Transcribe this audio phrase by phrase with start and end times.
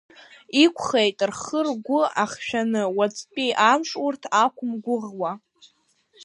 [0.63, 5.31] Иқәхеит рхы-ргәы ахшәаны, уаҵәтәи амш урҭ ақәымгәыӷуа.